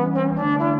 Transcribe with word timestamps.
Müzik 0.00 0.79